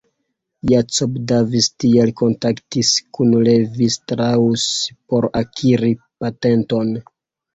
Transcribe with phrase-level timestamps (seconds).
[0.69, 4.65] Jacob Davis tial kontaktis kun Levi Strauss
[5.13, 5.93] por akiri
[6.25, 6.91] patenton.